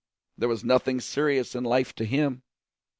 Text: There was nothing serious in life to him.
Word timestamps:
There 0.35 0.49
was 0.49 0.63
nothing 0.63 0.99
serious 0.99 1.53
in 1.53 1.63
life 1.63 1.93
to 1.93 2.05
him. 2.05 2.41